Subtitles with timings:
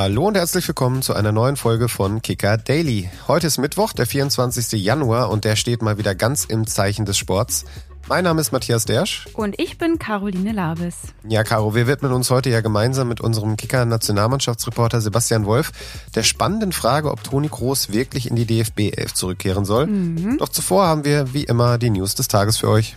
[0.00, 3.10] Hallo und herzlich willkommen zu einer neuen Folge von Kicker Daily.
[3.28, 4.82] Heute ist Mittwoch, der 24.
[4.82, 7.66] Januar und der steht mal wieder ganz im Zeichen des Sports.
[8.08, 9.26] Mein Name ist Matthias Dersch.
[9.34, 10.96] Und ich bin Caroline Labes.
[11.28, 15.70] Ja, Caro, wir widmen uns heute ja gemeinsam mit unserem Kicker-Nationalmannschaftsreporter Sebastian Wolf
[16.14, 19.86] der spannenden Frage, ob Toni Kroos wirklich in die DFB 11 zurückkehren soll.
[19.86, 20.38] Mhm.
[20.38, 22.96] Doch zuvor haben wir wie immer die News des Tages für euch.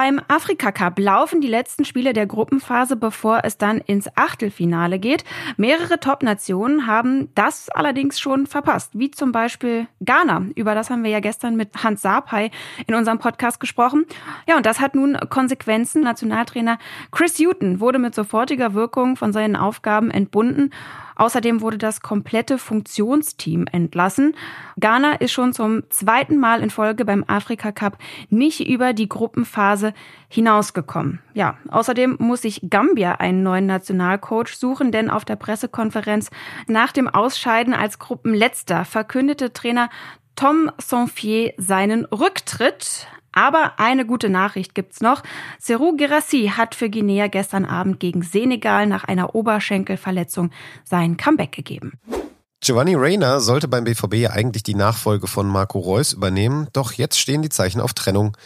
[0.00, 5.24] Beim Afrika Cup laufen die letzten Spiele der Gruppenphase, bevor es dann ins Achtelfinale geht.
[5.56, 10.50] Mehrere Top-Nationen haben das allerdings schon verpasst, wie zum Beispiel Ghana.
[10.54, 12.52] Über das haben wir ja gestern mit Hans Sapai
[12.86, 14.06] in unserem Podcast gesprochen.
[14.46, 16.04] Ja, und das hat nun Konsequenzen.
[16.04, 16.78] Nationaltrainer
[17.10, 20.70] Chris Hutton wurde mit sofortiger Wirkung von seinen Aufgaben entbunden.
[21.18, 24.34] Außerdem wurde das komplette Funktionsteam entlassen.
[24.78, 27.98] Ghana ist schon zum zweiten Mal in Folge beim Afrika Cup
[28.30, 29.92] nicht über die Gruppenphase
[30.28, 31.20] hinausgekommen.
[31.34, 36.30] Ja, außerdem muss sich Gambia einen neuen Nationalcoach suchen, denn auf der Pressekonferenz
[36.66, 39.90] nach dem Ausscheiden als Gruppenletzter verkündete Trainer
[40.36, 43.08] Tom Sonfier seinen Rücktritt.
[43.38, 45.22] Aber eine gute Nachricht gibt's noch.
[45.60, 50.50] Serou Girassi hat für Guinea gestern Abend gegen Senegal nach einer Oberschenkelverletzung
[50.82, 51.92] sein Comeback gegeben.
[52.60, 57.40] Giovanni Reyna sollte beim BVB eigentlich die Nachfolge von Marco Reus übernehmen, doch jetzt stehen
[57.40, 58.36] die Zeichen auf Trennung.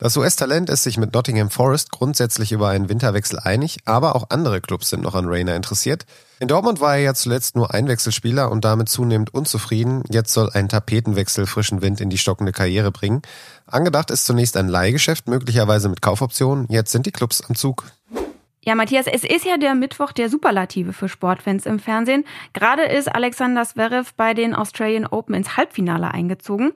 [0.00, 4.62] Das US-Talent ist sich mit Nottingham Forest grundsätzlich über einen Winterwechsel einig, aber auch andere
[4.62, 6.06] Clubs sind noch an Rayner interessiert.
[6.38, 10.02] In Dortmund war er ja zuletzt nur Einwechselspieler und damit zunehmend unzufrieden.
[10.08, 13.20] Jetzt soll ein Tapetenwechsel frischen Wind in die stockende Karriere bringen.
[13.66, 16.64] Angedacht ist zunächst ein Leihgeschäft, möglicherweise mit Kaufoptionen.
[16.70, 17.84] Jetzt sind die Clubs am Zug.
[18.62, 22.26] Ja, Matthias, es ist ja der Mittwoch der Superlative für Sportfans im Fernsehen.
[22.52, 26.72] Gerade ist Alexander Zverev bei den Australian Open ins Halbfinale eingezogen.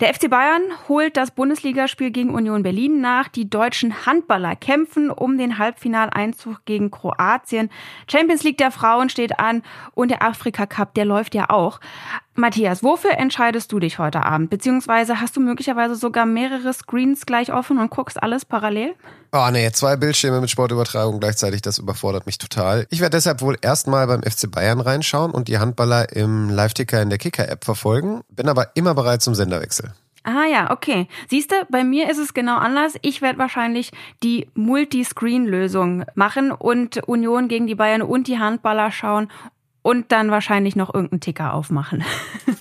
[0.00, 3.28] Der FC Bayern holt das Bundesligaspiel gegen Union Berlin nach.
[3.28, 7.68] Die deutschen Handballer kämpfen um den Halbfinaleinzug gegen Kroatien.
[8.10, 11.80] Champions League der Frauen steht an und der Afrika Cup, der läuft ja auch.
[12.38, 14.50] Matthias, wofür entscheidest du dich heute Abend?
[14.50, 18.94] Beziehungsweise hast du möglicherweise sogar mehrere Screens gleich offen und guckst alles parallel?
[19.32, 22.86] Oh nee, zwei Bildschirme mit Sportübertragung gleichzeitig, das überfordert mich total.
[22.90, 27.08] Ich werde deshalb wohl erstmal beim FC Bayern reinschauen und die Handballer im Live-Ticker in
[27.08, 29.92] der Kicker-App verfolgen, bin aber immer bereit zum Senderwechsel.
[30.26, 31.06] Ah ja, okay.
[31.28, 32.94] Siehst du, bei mir ist es genau anders.
[33.02, 33.92] Ich werde wahrscheinlich
[34.24, 39.30] die Multiscreen-Lösung machen und Union gegen die Bayern und die Handballer schauen
[39.86, 42.02] und dann wahrscheinlich noch irgendeinen Ticker aufmachen.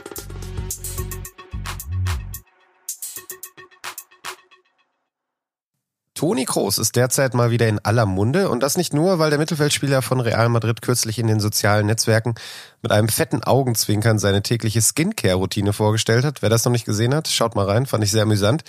[6.25, 9.38] Toni Kroos ist derzeit mal wieder in aller Munde und das nicht nur, weil der
[9.38, 12.34] Mittelfeldspieler von Real Madrid kürzlich in den sozialen Netzwerken
[12.81, 16.41] mit einem fetten Augenzwinkern seine tägliche Skincare-Routine vorgestellt hat.
[16.41, 18.64] Wer das noch nicht gesehen hat, schaut mal rein, fand ich sehr amüsant.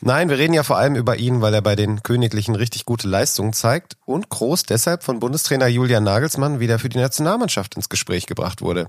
[0.00, 3.06] Nein, wir reden ja vor allem über ihn, weil er bei den Königlichen richtig gute
[3.06, 8.26] Leistungen zeigt und Kroos deshalb von Bundestrainer Julian Nagelsmann wieder für die Nationalmannschaft ins Gespräch
[8.26, 8.88] gebracht wurde.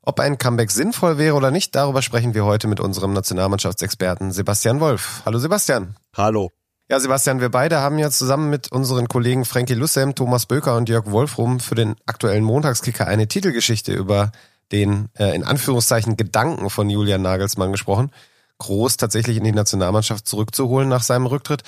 [0.00, 4.80] Ob ein Comeback sinnvoll wäre oder nicht, darüber sprechen wir heute mit unserem Nationalmannschaftsexperten Sebastian
[4.80, 5.20] Wolf.
[5.26, 5.96] Hallo Sebastian.
[6.16, 6.50] Hallo.
[6.92, 10.90] Ja, Sebastian, wir beide haben ja zusammen mit unseren Kollegen Frankie Lussem, Thomas Böker und
[10.90, 14.30] Jörg Wolfrum für den aktuellen Montagskicker eine Titelgeschichte über
[14.72, 18.10] den äh, in Anführungszeichen Gedanken von Julian Nagelsmann gesprochen.
[18.58, 21.62] Groß tatsächlich in die Nationalmannschaft zurückzuholen nach seinem Rücktritt.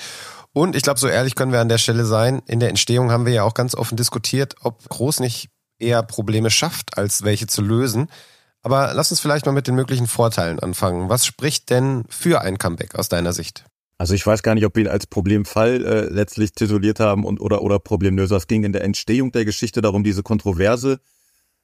[0.53, 2.43] Und ich glaube, so ehrlich können wir an der Stelle sein.
[2.45, 5.49] In der Entstehung haben wir ja auch ganz offen diskutiert, ob Groß nicht
[5.79, 8.09] eher Probleme schafft, als welche zu lösen.
[8.61, 11.09] Aber lass uns vielleicht mal mit den möglichen Vorteilen anfangen.
[11.09, 13.65] Was spricht denn für ein Comeback aus deiner Sicht?
[13.97, 17.39] Also ich weiß gar nicht, ob wir ihn als Problemfall äh, letztlich tituliert haben und
[17.39, 18.35] oder oder Problemlöser.
[18.35, 20.99] Es ging in der Entstehung der Geschichte darum, diese Kontroverse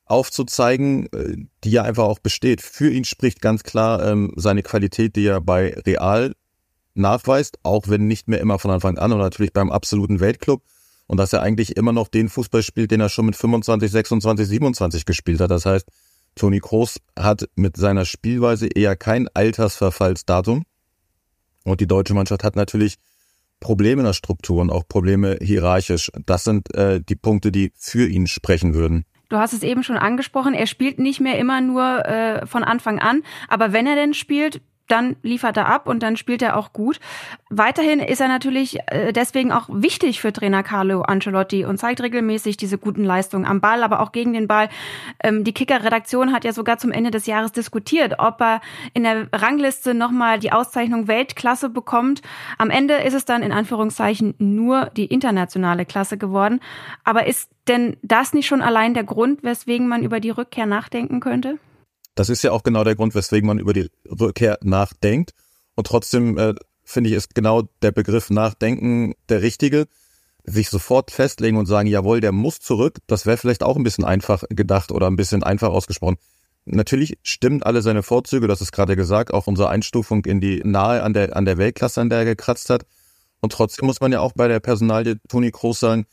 [0.05, 2.61] aufzuzeigen, äh, die ja einfach auch besteht.
[2.61, 6.33] Für ihn spricht ganz klar ähm, seine Qualität, die er bei Real
[6.93, 10.63] nachweist, auch wenn nicht mehr immer von Anfang an und natürlich beim absoluten Weltclub.
[11.07, 14.47] Und dass er eigentlich immer noch den Fußball spielt, den er schon mit 25, 26,
[14.47, 15.51] 27 gespielt hat.
[15.51, 15.85] Das heißt,
[16.35, 20.63] Toni Kroos hat mit seiner Spielweise eher kein Altersverfallsdatum
[21.63, 22.97] und die deutsche Mannschaft hat natürlich
[23.59, 26.11] Probleme in der Struktur und auch Probleme hierarchisch.
[26.25, 29.05] Das sind äh, die Punkte, die für ihn sprechen würden.
[29.29, 32.99] Du hast es eben schon angesprochen, er spielt nicht mehr immer nur äh, von Anfang
[32.99, 34.61] an, aber wenn er denn spielt,
[34.91, 36.99] dann liefert er ab und dann spielt er auch gut.
[37.49, 42.58] Weiterhin ist er natürlich äh, deswegen auch wichtig für Trainer Carlo Ancelotti und zeigt regelmäßig
[42.58, 44.70] diese guten Leistungen am Ball, aber auch gegen den Ball.
[45.23, 48.61] Ähm, die Kicker-Redaktion hat ja sogar zum Ende des Jahres diskutiert, ob er
[48.93, 52.22] in der Rangliste nochmal die Auszeichnung Weltklasse bekommt.
[52.58, 56.59] Am Ende ist es dann in Anführungszeichen nur die internationale Klasse geworden.
[57.03, 61.20] Aber ist denn das nicht schon allein der Grund, weswegen man über die Rückkehr nachdenken
[61.20, 61.58] könnte?
[62.16, 65.31] Das ist ja auch genau der Grund, weswegen man über die Rückkehr nachdenkt.
[65.75, 66.53] Und trotzdem äh,
[66.84, 69.87] finde ich, ist genau der Begriff Nachdenken der richtige.
[70.43, 74.05] sich sofort festlegen und sagen, jawohl, der muss zurück, das wäre vielleicht auch ein bisschen
[74.05, 76.17] einfach gedacht oder ein bisschen einfach ausgesprochen.
[76.66, 81.03] Natürlich stimmen alle seine Vorzüge, das ist gerade gesagt, auch unsere Einstufung in die nahe
[81.03, 82.85] an der, an der Weltklasse, an der er gekratzt hat.
[83.40, 86.05] Und trotzdem muss man ja auch bei der Personalie Toni Kroos sagen,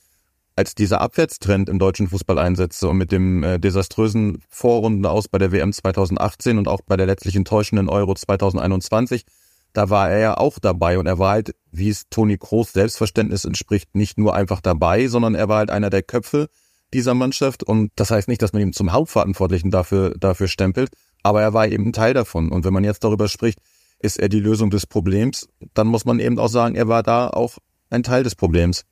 [0.59, 5.39] als dieser Abwärtstrend im deutschen Fußball einsetzte und mit dem äh, desaströsen Vorrunden aus bei
[5.39, 9.25] der WM 2018 und auch bei der letztlich enttäuschenden Euro 2021,
[9.73, 13.45] da war er ja auch dabei und er war halt, wie es Toni Kroos Selbstverständnis
[13.45, 16.49] entspricht, nicht nur einfach dabei, sondern er war halt einer der Köpfe
[16.93, 20.91] dieser Mannschaft und das heißt nicht, dass man ihn zum Hauptverantwortlichen dafür, dafür stempelt,
[21.23, 23.61] aber er war eben Teil davon und wenn man jetzt darüber spricht,
[24.01, 27.29] ist er die Lösung des Problems, dann muss man eben auch sagen, er war da
[27.29, 27.59] auch
[27.91, 28.85] ein Teil des Problems.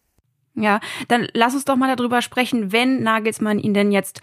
[0.57, 4.23] Ja, dann lass uns doch mal darüber sprechen, wenn Nagelsmann ihn denn jetzt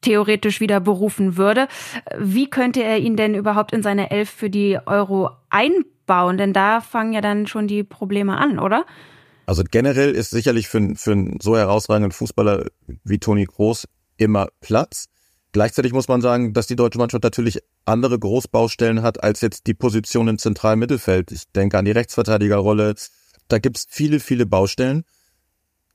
[0.00, 1.68] theoretisch wieder berufen würde.
[2.18, 6.38] Wie könnte er ihn denn überhaupt in seine Elf für die Euro einbauen?
[6.38, 8.84] Denn da fangen ja dann schon die Probleme an, oder?
[9.46, 12.66] Also generell ist sicherlich für, für einen so herausragenden Fußballer
[13.04, 13.86] wie Toni Kroos
[14.16, 15.06] immer Platz.
[15.52, 19.74] Gleichzeitig muss man sagen, dass die deutsche Mannschaft natürlich andere Großbaustellen hat als jetzt die
[19.74, 21.30] Position im zentralen Mittelfeld.
[21.30, 22.94] Ich denke an die Rechtsverteidigerrolle.
[23.48, 25.04] Da gibt's viele, viele Baustellen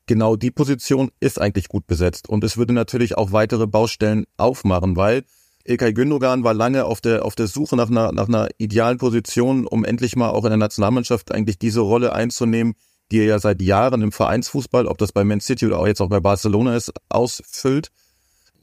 [0.10, 2.28] genau die Position ist eigentlich gut besetzt.
[2.28, 5.24] Und es würde natürlich auch weitere Baustellen aufmachen, weil
[5.66, 9.68] Ilkay Gündogan war lange auf der, auf der Suche nach einer, nach einer idealen Position,
[9.68, 12.74] um endlich mal auch in der Nationalmannschaft eigentlich diese Rolle einzunehmen,
[13.12, 16.02] die er ja seit Jahren im Vereinsfußball, ob das bei Man City oder auch jetzt
[16.02, 17.90] auch bei Barcelona ist, ausfüllt.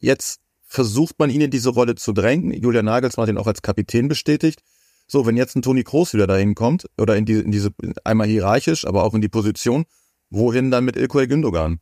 [0.00, 2.52] Jetzt versucht man ihn in diese Rolle zu drängen.
[2.52, 4.62] Julian Nagelsmann hat ihn auch als Kapitän bestätigt.
[5.06, 7.70] So, wenn jetzt ein Toni Kroos wieder dahin kommt, oder in, die, in diese,
[8.02, 9.84] einmal hierarchisch, aber auch in die Position,
[10.30, 11.80] Wohin dann mit Ilkay Gündogan?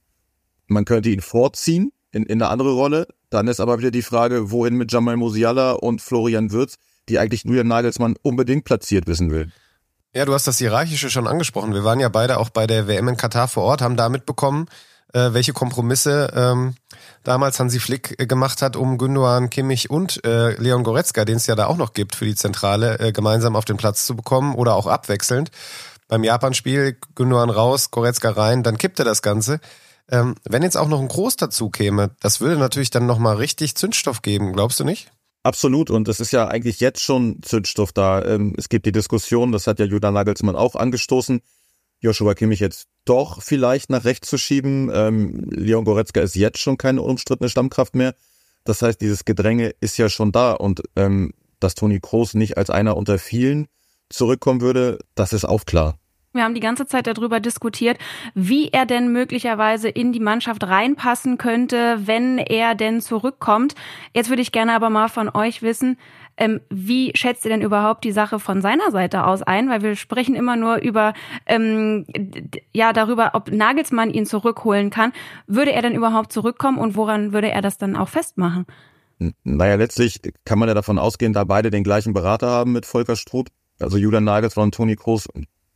[0.66, 3.08] Man könnte ihn vorziehen in, in eine andere Rolle.
[3.30, 6.76] Dann ist aber wieder die Frage, wohin mit Jamal Musiala und Florian Würz,
[7.08, 9.50] die eigentlich Julian Nagelsmann unbedingt platziert wissen will.
[10.14, 11.74] Ja, du hast das Hierarchische schon angesprochen.
[11.74, 14.66] Wir waren ja beide auch bei der WM in Katar vor Ort, haben da mitbekommen,
[15.12, 16.74] äh, welche Kompromisse ähm,
[17.24, 21.48] damals Hansi Flick äh, gemacht hat, um Gündogan, Kimmich und äh, Leon Goretzka, den es
[21.48, 24.54] ja da auch noch gibt für die Zentrale, äh, gemeinsam auf den Platz zu bekommen
[24.54, 25.50] oder auch abwechselnd
[26.14, 29.58] beim Japan-Spiel Gündogan raus, Goretzka rein, dann kippte das Ganze.
[30.08, 33.74] Ähm, wenn jetzt auch noch ein Groß dazu käme, das würde natürlich dann nochmal richtig
[33.74, 35.10] Zündstoff geben, glaubst du nicht?
[35.42, 35.90] Absolut.
[35.90, 38.24] Und es ist ja eigentlich jetzt schon Zündstoff da.
[38.24, 41.40] Ähm, es gibt die Diskussion, das hat ja Julian Nagelsmann auch angestoßen,
[41.98, 44.92] Joshua Kimmich jetzt doch vielleicht nach rechts zu schieben.
[44.94, 48.14] Ähm, Leon Goretzka ist jetzt schon keine unumstrittene Stammkraft mehr.
[48.62, 52.70] Das heißt, dieses Gedränge ist ja schon da und ähm, dass Toni Kroos nicht als
[52.70, 53.66] einer unter vielen
[54.10, 55.98] zurückkommen würde, das ist auch klar.
[56.34, 57.96] Wir haben die ganze Zeit darüber diskutiert,
[58.34, 63.76] wie er denn möglicherweise in die Mannschaft reinpassen könnte, wenn er denn zurückkommt.
[64.14, 65.96] Jetzt würde ich gerne aber mal von euch wissen,
[66.36, 69.70] ähm, wie schätzt ihr denn überhaupt die Sache von seiner Seite aus ein?
[69.70, 71.14] Weil wir sprechen immer nur über,
[71.46, 72.04] ähm,
[72.72, 75.12] ja, darüber, ob Nagelsmann ihn zurückholen kann.
[75.46, 78.66] Würde er denn überhaupt zurückkommen und woran würde er das dann auch festmachen?
[79.44, 83.14] Naja, letztlich kann man ja davon ausgehen, da beide den gleichen Berater haben mit Volker
[83.14, 83.46] Struth,
[83.78, 85.28] also Julian Nagelsmann und Toni Kroos,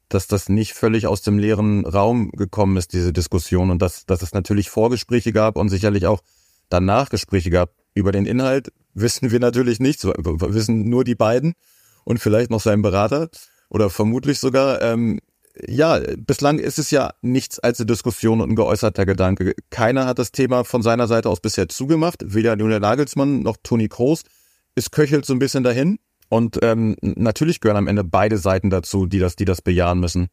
[0.08, 4.22] dass das nicht völlig aus dem leeren Raum gekommen ist, diese Diskussion, und dass, dass
[4.22, 6.22] es natürlich Vorgespräche gab und sicherlich auch
[6.68, 7.72] danach Gespräche gab.
[7.94, 11.54] Über den Inhalt wissen wir natürlich nicht, so, wissen nur die beiden
[12.04, 13.28] und vielleicht noch sein Berater
[13.68, 14.80] oder vermutlich sogar.
[14.82, 15.20] Ähm,
[15.66, 19.54] ja, bislang ist es ja nichts als eine Diskussion und ein geäußerter Gedanke.
[19.70, 23.88] Keiner hat das Thema von seiner Seite aus bisher zugemacht, weder Julian Nagelsmann noch Toni
[23.88, 24.22] Kroos.
[24.74, 25.98] Es köchelt so ein bisschen dahin.
[26.28, 30.28] Und ähm, natürlich gehören am Ende beide Seiten dazu, die das, die das bejahen müssen.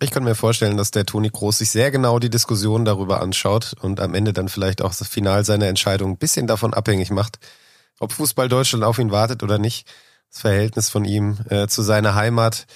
[0.00, 3.74] Ich kann mir vorstellen, dass der Toni Groß sich sehr genau die Diskussion darüber anschaut
[3.80, 7.38] und am Ende dann vielleicht auch das Final seiner Entscheidung ein bisschen davon abhängig macht,
[8.00, 9.86] ob Fußball Deutschland auf ihn wartet oder nicht.
[10.30, 12.66] Das Verhältnis von ihm äh, zu seiner Heimat.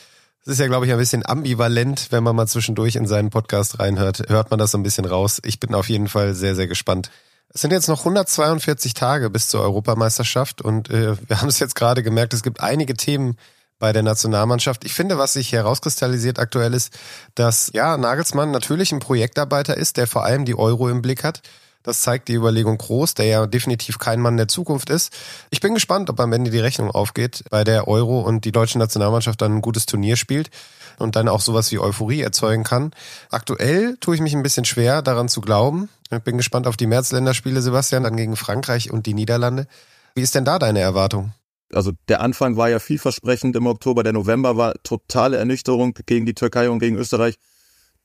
[0.44, 3.80] Das ist ja, glaube ich, ein bisschen ambivalent, wenn man mal zwischendurch in seinen Podcast
[3.80, 4.28] reinhört.
[4.28, 5.40] Hört man das so ein bisschen raus.
[5.44, 7.10] Ich bin auf jeden Fall sehr, sehr gespannt.
[7.48, 11.74] Es sind jetzt noch 142 Tage bis zur Europameisterschaft und äh, wir haben es jetzt
[11.74, 13.36] gerade gemerkt, es gibt einige Themen
[13.78, 14.84] bei der Nationalmannschaft.
[14.84, 16.98] Ich finde, was sich herauskristallisiert aktuell ist,
[17.34, 21.42] dass ja Nagelsmann natürlich ein Projektarbeiter ist, der vor allem die Euro im Blick hat.
[21.86, 25.16] Das zeigt die Überlegung groß, der ja definitiv kein Mann der Zukunft ist.
[25.50, 28.80] Ich bin gespannt, ob am Ende die Rechnung aufgeht bei der Euro und die deutsche
[28.80, 30.50] Nationalmannschaft dann ein gutes Turnier spielt
[30.98, 32.90] und dann auch sowas wie Euphorie erzeugen kann.
[33.30, 35.88] Aktuell tue ich mich ein bisschen schwer, daran zu glauben.
[36.10, 39.68] Ich bin gespannt auf die Märzländerspiele, Sebastian, dann gegen Frankreich und die Niederlande.
[40.16, 41.34] Wie ist denn da deine Erwartung?
[41.72, 46.34] Also der Anfang war ja vielversprechend im Oktober, der November war totale Ernüchterung gegen die
[46.34, 47.38] Türkei und gegen Österreich.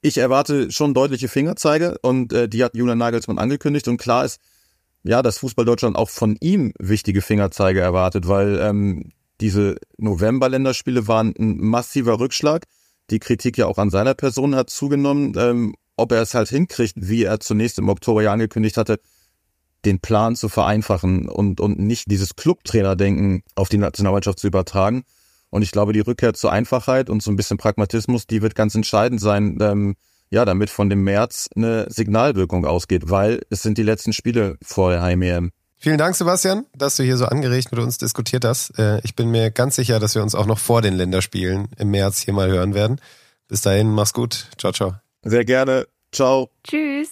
[0.01, 4.39] Ich erwarte schon deutliche Fingerzeige und äh, die hat Julian Nagelsmann angekündigt und klar ist,
[5.03, 11.33] ja, dass Fußball Deutschland auch von ihm wichtige Fingerzeige erwartet, weil ähm, diese November-Länderspiele waren
[11.37, 12.65] ein massiver Rückschlag.
[13.09, 15.33] Die Kritik ja auch an seiner Person hat zugenommen.
[15.37, 18.99] Ähm, ob er es halt hinkriegt, wie er zunächst im Oktober ja angekündigt hatte,
[19.85, 25.03] den Plan zu vereinfachen und, und nicht dieses Clubtrainer-Denken auf die Nationalmannschaft zu übertragen.
[25.51, 28.73] Und ich glaube, die Rückkehr zur Einfachheit und so ein bisschen Pragmatismus, die wird ganz
[28.73, 29.95] entscheidend sein, ähm,
[30.31, 34.89] ja, damit von dem März eine Signalwirkung ausgeht, weil es sind die letzten Spiele vor
[34.89, 35.51] der Heim-EM.
[35.77, 38.77] Vielen Dank, Sebastian, dass du hier so angeregt mit uns diskutiert hast.
[38.79, 41.91] Äh, ich bin mir ganz sicher, dass wir uns auch noch vor den Länderspielen im
[41.91, 43.01] März hier mal hören werden.
[43.47, 44.47] Bis dahin, mach's gut.
[44.57, 44.95] Ciao, ciao.
[45.23, 45.87] Sehr gerne.
[46.11, 46.49] Ciao.
[46.63, 47.09] Tschüss.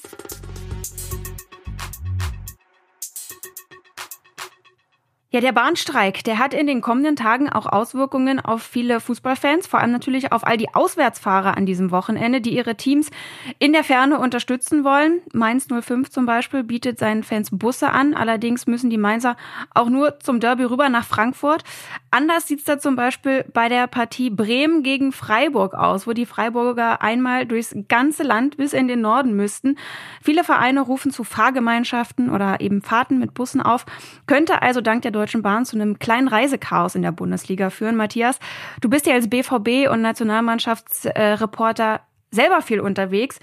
[5.31, 9.79] Ja, der Bahnstreik, der hat in den kommenden Tagen auch Auswirkungen auf viele Fußballfans, vor
[9.79, 13.11] allem natürlich auf all die Auswärtsfahrer an diesem Wochenende, die ihre Teams
[13.59, 15.21] in der Ferne unterstützen wollen.
[15.31, 19.37] Mainz 05 zum Beispiel bietet seinen Fans Busse an, allerdings müssen die Mainzer
[19.75, 21.63] auch nur zum Derby rüber nach Frankfurt.
[22.09, 27.03] Anders sieht's da zum Beispiel bei der Partie Bremen gegen Freiburg aus, wo die Freiburger
[27.03, 29.77] einmal durchs ganze Land bis in den Norden müssten.
[30.23, 33.85] Viele Vereine rufen zu Fahrgemeinschaften oder eben Fahrten mit Bussen auf,
[34.25, 37.95] könnte also dank der Deutschen Bahn zu einem kleinen Reisechaos in der Bundesliga führen.
[37.95, 38.39] Matthias,
[38.79, 43.39] du bist ja als BVB und Nationalmannschaftsreporter selber viel unterwegs.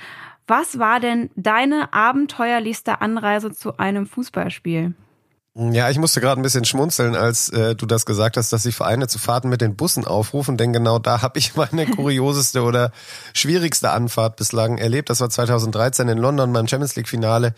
[0.47, 4.95] Was war denn deine abenteuerlichste Anreise zu einem Fußballspiel?
[5.59, 8.73] Ja, ich musste gerade ein bisschen schmunzeln, als äh, du das gesagt hast, dass die
[8.73, 12.93] Vereine zu Fahrten mit den Bussen aufrufen, denn genau da habe ich meine kurioseste oder
[13.33, 15.09] schwierigste Anfahrt bislang erlebt.
[15.09, 17.55] Das war 2013 in London beim Champions League Finale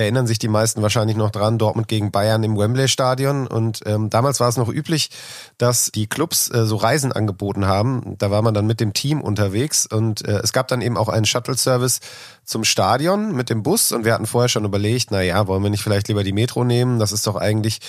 [0.00, 3.46] erinnern sich die meisten wahrscheinlich noch dran, Dortmund gegen Bayern im Wembley-Stadion.
[3.46, 5.10] Und ähm, damals war es noch üblich,
[5.58, 8.16] dass die Clubs äh, so Reisen angeboten haben.
[8.18, 11.08] Da war man dann mit dem Team unterwegs und äh, es gab dann eben auch
[11.08, 12.00] einen Shuttle-Service
[12.44, 15.70] zum Stadion mit dem Bus und wir hatten vorher schon überlegt, na ja, wollen wir
[15.70, 16.98] nicht vielleicht lieber die Metro nehmen?
[16.98, 17.80] Das ist doch eigentlich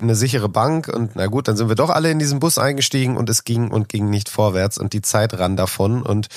[0.00, 3.16] eine sichere Bank und na gut, dann sind wir doch alle in diesen Bus eingestiegen
[3.16, 6.28] und es ging und ging nicht vorwärts und die Zeit ran davon und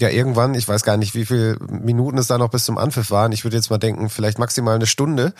[0.00, 3.10] ja, irgendwann, ich weiß gar nicht, wie viele Minuten es da noch bis zum Anpfiff
[3.10, 3.30] waren.
[3.30, 5.34] Ich würde jetzt mal denken, vielleicht maximal eine Stunde,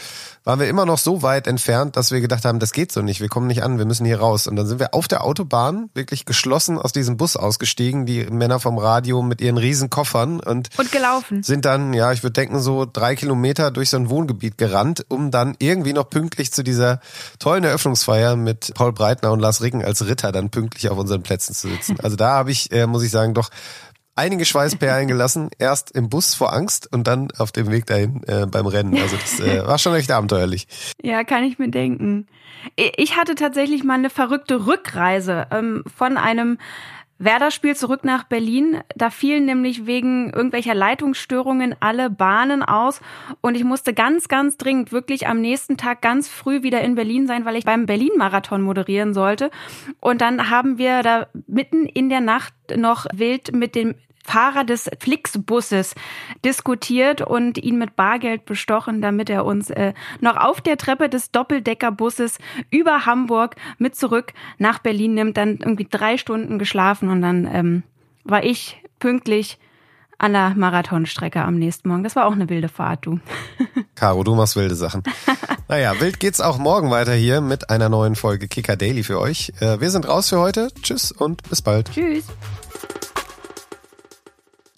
[0.44, 3.20] waren wir immer noch so weit entfernt, dass wir gedacht haben, das geht so nicht,
[3.20, 5.90] wir kommen nicht an, wir müssen hier raus und dann sind wir auf der Autobahn
[5.94, 10.70] wirklich geschlossen aus diesem Bus ausgestiegen, die Männer vom Radio mit ihren riesen Koffern und,
[10.78, 11.42] und gelaufen.
[11.42, 15.30] sind dann ja, ich würde denken, so drei Kilometer durch so ein Wohngebiet gerannt, um
[15.30, 17.00] dann irgendwie noch pünktlich zu dieser
[17.38, 21.54] tollen Eröffnungsfeier mit Paul Breitner und Lars Ricken als Ritter dann pünktlich auf unseren Plätzen
[21.54, 22.00] zu sitzen.
[22.02, 23.50] Also da habe ich, äh, muss ich sagen, doch
[24.18, 25.48] einige Schweißperlen gelassen.
[25.58, 28.98] Erst im Bus vor Angst und dann auf dem Weg dahin äh, beim Rennen.
[29.00, 30.66] Also das äh, war schon echt abenteuerlich.
[31.02, 32.26] Ja, kann ich mir denken.
[32.76, 36.58] Ich hatte tatsächlich mal eine verrückte Rückreise ähm, von einem
[37.18, 38.80] Werder-Spiel zurück nach Berlin.
[38.94, 43.00] Da fielen nämlich wegen irgendwelcher Leitungsstörungen alle Bahnen aus
[43.40, 47.26] und ich musste ganz, ganz dringend wirklich am nächsten Tag ganz früh wieder in Berlin
[47.26, 49.50] sein, weil ich beim Berlin-Marathon moderieren sollte.
[50.00, 53.94] Und dann haben wir da mitten in der Nacht noch wild mit dem
[54.28, 55.94] Fahrer des Flixbusses
[56.44, 61.30] diskutiert und ihn mit Bargeld bestochen, damit er uns äh, noch auf der Treppe des
[61.30, 62.38] Doppeldeckerbusses
[62.70, 65.38] über Hamburg mit zurück nach Berlin nimmt.
[65.38, 67.82] Dann irgendwie drei Stunden geschlafen und dann ähm,
[68.24, 69.58] war ich pünktlich
[70.18, 72.02] an der Marathonstrecke am nächsten Morgen.
[72.02, 73.20] Das war auch eine wilde Fahrt, du.
[73.94, 75.04] Caro, du machst wilde Sachen.
[75.68, 79.52] naja, wild geht's auch morgen weiter hier mit einer neuen Folge Kicker Daily für euch.
[79.60, 80.68] Äh, wir sind raus für heute.
[80.82, 81.90] Tschüss und bis bald.
[81.92, 82.24] Tschüss.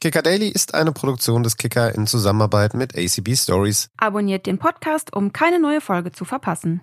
[0.01, 3.91] Kicker Daily ist eine Produktion des Kicker in Zusammenarbeit mit ACB Stories.
[3.99, 6.81] Abonniert den Podcast, um keine neue Folge zu verpassen.